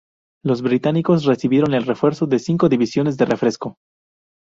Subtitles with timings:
[0.43, 3.77] Los británicos recibieron el refuerzo de cinco divisiones de refresco.